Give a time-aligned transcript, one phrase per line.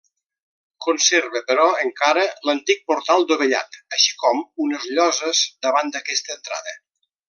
[0.85, 6.79] Conserva però encara l'antic portal dovellat així com unes lloses davant d'aquesta entrada.